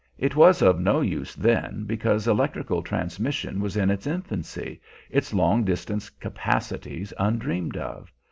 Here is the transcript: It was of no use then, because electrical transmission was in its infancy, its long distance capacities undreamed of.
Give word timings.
It 0.17 0.35
was 0.35 0.63
of 0.63 0.79
no 0.79 0.99
use 1.01 1.35
then, 1.35 1.83
because 1.83 2.27
electrical 2.27 2.81
transmission 2.81 3.59
was 3.61 3.77
in 3.77 3.91
its 3.91 4.07
infancy, 4.07 4.81
its 5.11 5.31
long 5.31 5.63
distance 5.63 6.09
capacities 6.09 7.13
undreamed 7.19 7.77
of. 7.77 8.11